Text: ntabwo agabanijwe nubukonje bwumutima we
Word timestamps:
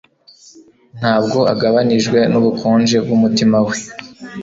ntabwo 0.99 1.39
agabanijwe 1.53 2.19
nubukonje 2.31 2.97
bwumutima 3.03 3.57
we 3.67 3.75